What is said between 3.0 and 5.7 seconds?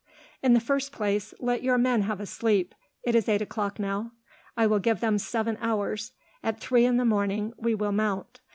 It is eight o'clock now. I will give them seven